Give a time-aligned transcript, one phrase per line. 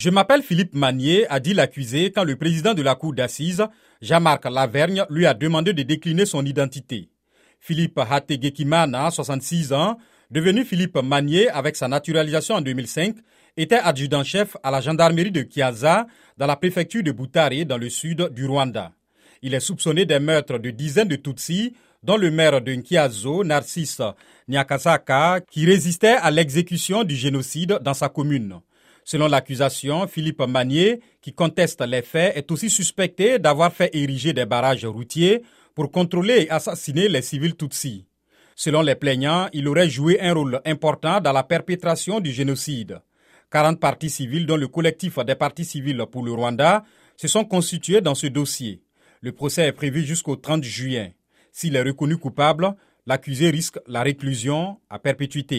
[0.00, 3.66] Je m'appelle Philippe Manier, a dit l'accusé quand le président de la cour d'assises,
[4.00, 7.08] Jean-Marc Lavergne, lui a demandé de décliner son identité.
[7.58, 9.98] Philippe Hategekimana, 66 ans,
[10.30, 13.16] devenu Philippe Manier avec sa naturalisation en 2005,
[13.56, 16.06] était adjudant-chef à la gendarmerie de Kiaza
[16.36, 18.92] dans la préfecture de Butare dans le sud du Rwanda.
[19.42, 21.74] Il est soupçonné des meurtres de dizaines de Tutsis,
[22.04, 24.00] dont le maire de Nkiazo, Narcisse
[24.46, 28.60] Nyakasaka, qui résistait à l'exécution du génocide dans sa commune.
[29.10, 34.44] Selon l'accusation, Philippe Manier, qui conteste les faits, est aussi suspecté d'avoir fait ériger des
[34.44, 35.40] barrages routiers
[35.74, 38.04] pour contrôler et assassiner les civils Tutsis.
[38.54, 43.00] Selon les plaignants, il aurait joué un rôle important dans la perpétration du génocide.
[43.50, 46.84] 40 partis civils, dont le collectif des partis civils pour le Rwanda,
[47.16, 48.82] se sont constitués dans ce dossier.
[49.22, 51.16] Le procès est prévu jusqu'au 30 juillet.
[51.50, 52.74] S'il est reconnu coupable,
[53.06, 55.56] l'accusé risque la réclusion à perpétuité.